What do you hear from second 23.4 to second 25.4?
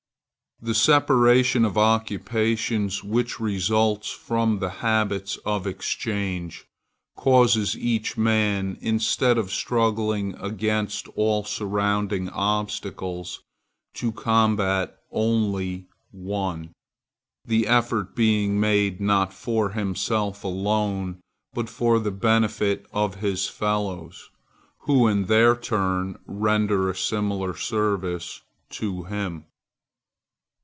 fellows, who, in